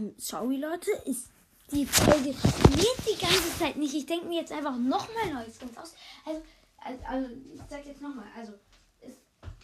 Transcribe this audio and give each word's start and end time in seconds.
Ähm, 0.00 0.14
sorry 0.16 0.56
Leute, 0.56 0.90
ist 1.04 1.28
die 1.70 1.86
Folge 1.86 2.30
lädt 2.30 3.06
die 3.08 3.20
ganze 3.20 3.58
Zeit 3.58 3.76
nicht. 3.76 3.94
Ich 3.94 4.06
denke 4.06 4.26
mir 4.26 4.40
jetzt 4.40 4.50
einfach 4.52 4.76
nochmal 4.76 5.32
neue 5.32 5.50
Skins 5.52 5.76
aus. 5.76 5.94
Also, 6.24 6.42
also, 6.78 7.04
also 7.06 7.28
ich 7.54 7.60
sag 7.68 7.86
jetzt 7.86 8.00
nochmal, 8.00 8.26
also 8.36 8.54
ist, 9.02 9.18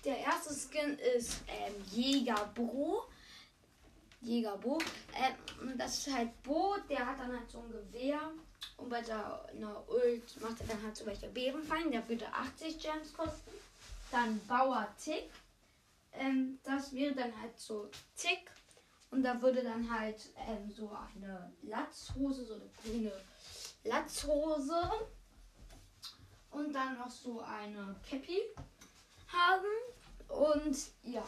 der 0.05 0.19
erste 0.19 0.55
Skin 0.55 0.99
ist 1.17 1.39
ähm, 1.49 1.75
Jäger 1.91 2.51
Bro. 2.55 3.05
Jäger 4.21 4.57
Bo. 4.59 4.79
Ähm, 5.15 5.77
das 5.79 5.99
ist 6.07 6.15
halt 6.15 6.31
Bo, 6.43 6.77
der 6.89 7.07
hat 7.07 7.19
dann 7.19 7.33
halt 7.33 7.51
so 7.51 7.59
ein 7.59 7.71
Gewehr. 7.71 8.21
Und 8.77 8.89
bei 8.89 9.03
seiner 9.03 9.83
Ult 9.89 10.41
macht 10.41 10.61
er 10.61 10.67
dann 10.69 10.83
halt 10.83 10.97
so 10.97 11.07
welche 11.07 11.29
Bärenfallen. 11.29 11.91
Der 11.91 12.09
würde 12.09 12.27
80 12.33 12.79
Gems 12.79 13.13
kosten. 13.15 13.51
Dann 14.13 14.41
Bauer 14.47 14.87
Tick. 15.03 15.31
Ähm, 16.13 16.59
das 16.63 16.93
wäre 16.93 17.15
dann 17.15 17.33
halt 17.41 17.59
so 17.59 17.91
Tick. 18.17 18.51
Und 19.11 19.23
da 19.23 19.41
würde 19.41 19.63
dann 19.63 19.91
halt 19.91 20.31
ähm, 20.49 20.71
so 20.71 20.91
eine 20.91 21.53
Latzhose, 21.63 22.45
so 22.45 22.55
eine 22.55 22.69
grüne 22.83 23.13
Latzhose. 23.85 24.91
Und 26.51 26.73
dann 26.73 26.99
noch 26.99 27.11
so 27.11 27.41
eine 27.41 27.97
Cappy 28.09 28.41
haben. 29.29 29.67
Und 30.29 30.77
ja. 31.03 31.25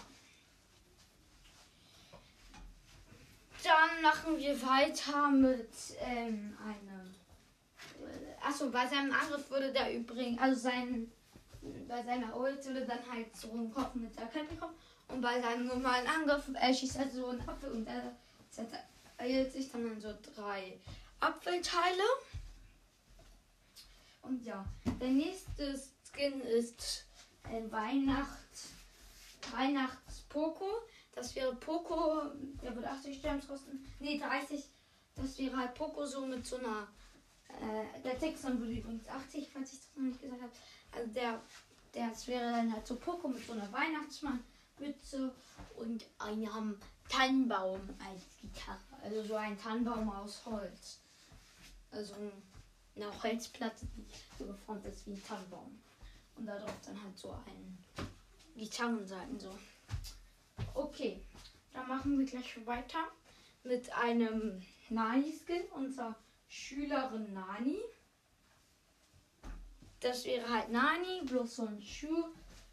Dann 3.62 4.02
machen 4.02 4.38
wir 4.38 4.60
weiter 4.62 5.28
mit 5.28 5.70
ähm, 6.00 6.56
einem. 6.64 7.14
Achso, 8.40 8.70
bei 8.70 8.86
seinem 8.86 9.12
Angriff 9.12 9.50
würde 9.50 9.72
der 9.72 9.94
übrigens, 9.94 10.40
also 10.40 10.60
sein, 10.60 11.12
bei 11.86 12.02
seiner 12.02 12.36
Ult 12.36 12.64
würde 12.66 12.86
dann 12.86 13.10
halt 13.10 13.36
so 13.36 13.50
ein 13.52 13.70
Kopf 13.72 13.94
mit 13.94 14.18
der 14.18 14.26
Kette 14.26 14.56
kommen. 14.56 14.74
Und 15.08 15.20
bei 15.20 15.40
seinem 15.40 15.66
normalen 15.66 16.06
Angriff 16.06 16.44
er 16.54 16.74
schießt 16.74 16.96
er 16.96 17.08
so 17.10 17.28
einen 17.28 17.48
Apfel 17.48 17.70
und 17.72 17.86
er 17.86 18.14
zerteilt 18.50 19.52
sich 19.52 19.70
dann 19.70 19.90
in 19.92 20.00
so 20.00 20.12
drei 20.34 20.78
Apfelteile. 21.20 22.02
Und 24.22 24.44
ja, 24.44 24.64
der 25.00 25.08
nächste 25.08 25.80
Skin 26.04 26.40
ist 26.42 27.06
äh, 27.44 27.70
Weihnacht, 27.70 28.28
Weihnachts-Poco. 29.50 30.66
Das 31.14 31.34
wäre 31.34 31.54
Poco, 31.56 32.22
der 32.62 32.74
würde 32.74 32.90
80 32.90 33.22
Gems 33.22 33.48
kosten. 33.48 33.84
Ne, 33.98 34.18
30. 34.18 34.64
Das 35.16 35.38
wäre 35.38 35.56
halt 35.56 35.74
Poco 35.74 36.04
so 36.04 36.26
mit 36.26 36.46
so 36.46 36.56
einer. 36.56 36.86
Äh, 37.48 38.02
der 38.02 38.14
dann 38.14 38.60
würde 38.60 38.72
übrigens 38.72 39.08
80, 39.08 39.48
falls 39.52 39.72
ich 39.72 39.80
das 39.80 39.96
noch 39.96 40.04
nicht 40.04 40.20
gesagt 40.20 40.42
habe. 40.42 40.52
Also 40.92 41.12
der, 41.12 41.40
der 41.94 42.08
das 42.08 42.26
wäre 42.26 42.52
dann 42.52 42.72
halt 42.72 42.86
so 42.86 42.96
Poco 42.96 43.28
mit 43.28 43.44
so 43.46 43.52
einer 43.52 43.72
Weihnachtsmannmütze 43.72 45.34
und 45.76 46.04
einem 46.18 46.78
Tannenbaum 47.08 47.80
als 47.98 48.22
Gitarre. 48.40 48.78
Also 49.02 49.22
so 49.24 49.34
ein 49.34 49.58
Tannenbaum 49.58 50.10
aus 50.10 50.44
Holz. 50.44 51.00
Also 51.90 52.14
eine 52.94 53.22
Holzplatte, 53.22 53.86
die 53.96 54.04
so 54.38 54.46
geformt 54.46 54.84
ist 54.84 55.06
wie 55.06 55.12
ein 55.12 55.24
Tannenbaum. 55.24 55.78
Und 56.36 56.46
da 56.46 56.58
drauf 56.58 56.74
dann 56.84 57.02
halt 57.02 57.18
so 57.18 57.32
ein 57.32 57.78
Gitarrenseiten 58.56 59.40
so. 59.40 59.56
Okay, 60.74 61.20
dann 61.72 61.88
machen 61.88 62.18
wir 62.18 62.26
gleich 62.26 62.66
weiter 62.66 63.08
mit 63.64 63.90
einem 63.92 64.62
Nani-Skin, 64.88 65.64
unserer 65.74 66.14
Schülerin 66.48 67.32
Nani. 67.32 67.78
Das 70.00 70.24
wäre 70.24 70.48
halt 70.48 70.70
Nani, 70.70 71.22
bloß 71.24 71.56
so 71.56 71.66
ein 71.66 71.82
Schu 71.82 72.28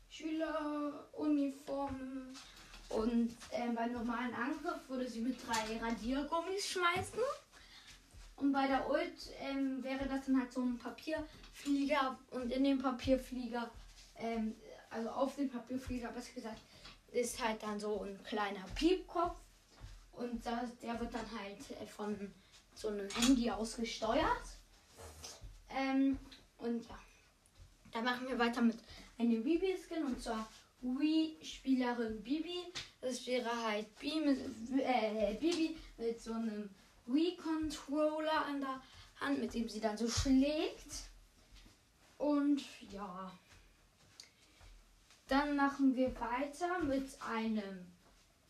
Schüleruniform. 0.09 2.34
Und 2.90 3.36
äh, 3.52 3.68
beim 3.73 3.92
normalen 3.92 4.34
Angriff 4.34 4.88
würde 4.88 5.09
sie 5.09 5.22
mit 5.22 5.38
drei 5.46 5.78
Radiergummis 5.78 6.68
schmeißen. 6.68 7.20
Und 8.38 8.52
bei 8.52 8.68
der 8.68 8.90
Ult 8.90 9.31
ähm, 9.40 9.84
wäre 9.84 10.07
das 10.07 10.25
dann 10.25 10.40
halt 10.40 10.53
so 10.53 10.62
ein 10.62 10.78
Papierflieger. 10.78 12.18
Und 12.31 12.52
in 12.52 12.63
dem 12.63 12.81
Papierflieger, 12.81 13.69
ähm, 14.18 14.56
also 14.90 15.09
auf 15.09 15.36
dem 15.36 15.50
Papierflieger, 15.50 16.09
besser 16.09 16.34
gesagt, 16.34 16.62
ist 17.12 17.44
halt 17.44 17.63
dann 17.63 17.80
so 17.80 18.03
ein 18.03 18.22
kleiner 18.24 18.66
Piepkopf. 18.75 19.38
Und 20.13 20.46
das, 20.46 20.78
der 20.81 21.00
wird 21.00 21.13
dann 21.13 21.25
halt 21.40 21.59
äh, 21.81 21.86
von 21.86 22.34
so 22.78 22.90
einem 22.90 23.09
Handy 23.09 23.50
aus 23.50 23.78
gesteuert. 23.78 24.46
Ähm, 25.69 26.18
und 26.58 26.88
ja, 26.88 27.00
da 27.91 28.02
machen 28.02 28.28
wir 28.28 28.38
weiter 28.40 28.62
mit 28.62 28.78
einem 29.18 29.44
Bibi-Skin 29.44 30.06
und 30.06 30.22
zwar 30.22 30.47
Wii-Spielerin 30.81 32.22
Bibi. 32.22 32.74
Das 33.02 33.25
wäre 33.25 33.50
halt 33.63 33.88
Bibi 34.00 34.19
mit, 34.19 34.40
äh, 34.80 35.36
Bibi 35.40 35.78
mit 35.97 36.22
so 36.22 36.34
einem 36.34 36.69
Wii-Controller 37.08 38.46
an 38.46 38.62
der 38.62 38.81
Hand, 39.19 39.40
mit 39.40 39.53
dem 39.53 39.69
sie 39.69 39.80
dann 39.80 39.97
so 39.97 40.07
schlägt. 40.07 41.09
Und 42.18 42.62
ja. 42.92 43.31
Dann 45.28 45.56
machen 45.56 45.96
wir 45.96 46.13
weiter 46.19 46.80
mit 46.84 47.19
einem 47.22 47.88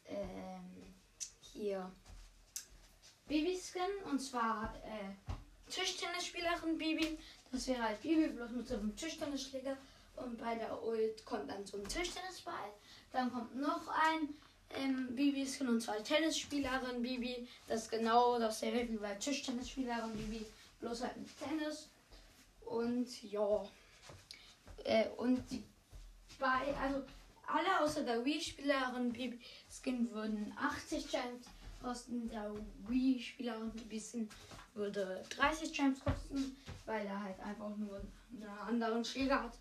ähm, 0.07 0.93
hier 1.41 1.89
Babyskin 3.27 3.81
und 4.09 4.19
zwar 4.19 4.73
äh, 4.83 5.71
Tischtennisspielerin 5.71 6.77
Bibi. 6.77 7.17
Das 7.51 7.67
wäre 7.67 7.83
halt 7.83 8.01
Bibi 8.01 8.27
bloß 8.27 8.51
mit 8.51 8.67
so 8.67 8.75
einem 8.75 8.95
Tischtennisschläger 8.95 9.77
und 10.17 10.37
bei 10.37 10.55
der 10.55 10.83
Ult 10.83 11.25
kommt 11.25 11.49
dann 11.49 11.65
so 11.65 11.77
ein 11.77 11.87
Tischtennisball. 11.87 12.71
Dann 13.11 13.31
kommt 13.31 13.55
noch 13.55 13.87
ein 13.87 14.29
ähm, 14.71 15.15
Bibiskin 15.15 15.67
und 15.69 15.81
zwar 15.81 16.03
Tennisspielerin 16.03 17.01
Bibi. 17.01 17.47
Das 17.67 17.83
ist 17.83 17.91
genau 17.91 18.39
dasselbe 18.39 18.91
wie 18.91 18.97
bei 18.97 19.15
Tischtennisspielerin 19.15 20.13
Bibi, 20.13 20.45
bloß 20.79 21.03
halt 21.03 21.17
mit 21.17 21.29
Tennis. 21.39 21.89
Und 22.65 23.23
ja. 23.23 23.63
Äh, 24.83 25.07
und 25.17 25.49
die 25.49 25.63
bei, 26.39 26.75
also 26.81 27.01
alle 27.47 27.81
außer 27.81 28.03
der 28.03 28.25
Wii-Spielerin 28.25 29.13
Bibi 29.13 29.39
Skin 29.69 30.11
würden 30.11 30.53
80 30.57 31.09
Gems 31.09 31.45
kosten. 31.85 32.27
Der 32.29 32.51
Wii-Spielerin 32.87 33.71
Bibi 33.71 34.01
Skin 34.01 34.29
würde 34.73 35.23
30 35.29 35.71
Gems 35.71 35.99
kosten, 36.03 36.57
weil 36.85 37.05
er 37.05 37.21
halt 37.21 37.39
einfach 37.39 37.75
nur 37.77 38.01
einen 38.31 38.59
anderen 38.67 39.05
Schläger 39.05 39.43
hat 39.43 39.57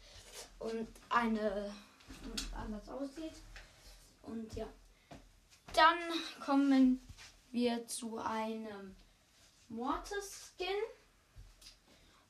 und 0.59 0.89
eine 1.11 1.71
anders 2.57 2.89
aussieht. 2.89 3.35
Und 4.23 4.53
ja. 4.55 4.67
Dann 5.75 5.99
kommen 6.45 7.01
wir 7.51 7.87
zu 7.87 8.19
einem 8.19 8.97
Mortis-Skin. 9.69 10.67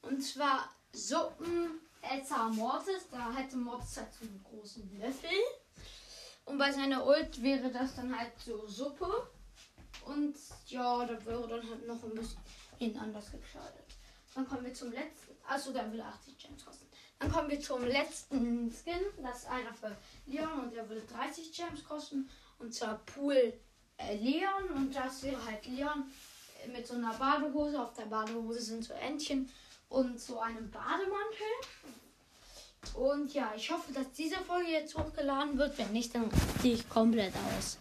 Und 0.02 0.20
zwar 0.22 0.70
Suppen 0.92 1.80
Elsa 2.02 2.48
Mortis. 2.48 3.08
Da 3.10 3.32
hätte 3.32 3.56
Mortis 3.56 3.96
halt 3.96 4.12
so 4.12 4.26
einen 4.26 4.44
großen 4.44 4.98
Löffel. 4.98 5.30
Und 6.46 6.58
bei 6.58 6.70
seiner 6.72 7.06
Ult 7.06 7.42
wäre 7.42 7.70
das 7.70 7.94
dann 7.96 8.18
halt 8.18 8.32
so 8.38 8.66
Suppe. 8.66 9.28
Und 10.06 10.34
ja, 10.66 11.04
da 11.06 11.24
wäre 11.24 11.48
dann 11.48 11.68
halt 11.68 11.86
noch 11.86 12.02
ein 12.02 12.14
bisschen 12.14 12.98
anders 12.98 13.30
gekleidet. 13.30 13.84
Dann 14.34 14.48
kommen 14.48 14.64
wir 14.64 14.74
zum 14.74 14.92
letzten. 14.92 15.32
Achso, 15.48 15.72
der 15.72 15.90
will 15.92 16.00
80 16.00 16.38
Gems 16.38 16.64
kosten. 16.64 16.86
Dann 17.18 17.30
kommen 17.30 17.50
wir 17.50 17.60
zum 17.60 17.84
letzten 17.84 18.70
Skin. 18.70 19.00
Das 19.22 19.40
ist 19.40 19.46
einer 19.48 19.72
für 19.72 19.96
Leon 20.26 20.60
und 20.64 20.74
der 20.74 20.88
würde 20.88 21.02
30 21.02 21.52
Gems 21.52 21.84
kosten. 21.84 22.28
Und 22.58 22.74
zwar 22.74 22.98
Pool 23.06 23.52
äh, 23.96 24.16
Leon. 24.16 24.70
Und 24.74 24.94
das 24.94 25.22
wäre 25.22 25.44
halt 25.44 25.64
Leon 25.66 26.04
mit 26.72 26.86
so 26.86 26.94
einer 26.94 27.14
Badehose. 27.14 27.80
Auf 27.80 27.94
der 27.94 28.06
Badehose 28.06 28.60
sind 28.60 28.84
so 28.84 28.94
Entchen 28.94 29.50
und 29.88 30.20
so 30.20 30.40
einem 30.40 30.70
Bademantel. 30.70 31.46
Und 32.94 33.32
ja, 33.32 33.52
ich 33.56 33.70
hoffe, 33.70 33.92
dass 33.92 34.12
diese 34.12 34.36
Folge 34.36 34.70
jetzt 34.70 34.96
hochgeladen 34.96 35.56
wird. 35.56 35.78
Wenn 35.78 35.92
nicht, 35.92 36.14
dann 36.14 36.28
ziehe 36.60 36.74
ich 36.74 36.88
komplett 36.88 37.32
aus. 37.56 37.78